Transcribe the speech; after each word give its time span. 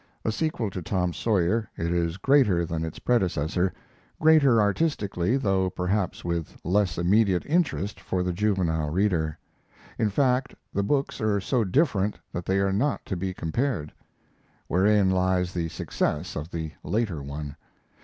A 0.25 0.31
sequel 0.31 0.71
to 0.71 0.81
Tom 0.81 1.13
Sawyer, 1.13 1.69
it 1.77 1.91
is 1.93 2.17
greater 2.17 2.65
than 2.65 2.83
its 2.83 2.97
predecessor; 2.97 3.71
greater 4.19 4.59
artistically, 4.59 5.37
though 5.37 5.69
perhaps 5.69 6.25
with 6.25 6.57
less 6.63 6.97
immediate 6.97 7.45
interest 7.45 7.99
for 7.99 8.23
the 8.23 8.33
juvenile 8.33 8.89
reader. 8.89 9.37
In 9.99 10.09
fact, 10.09 10.55
the 10.73 10.81
books 10.81 11.21
are 11.21 11.39
so 11.39 11.63
different 11.63 12.17
that 12.33 12.45
they 12.47 12.57
are 12.57 12.73
not 12.73 13.05
to 13.05 13.15
be 13.15 13.31
compared 13.31 13.93
wherein 14.65 15.11
lies 15.11 15.53
the 15.53 15.69
success 15.69 16.35
of 16.35 16.49
the 16.49 16.71
later 16.83 17.21
one. 17.21 17.55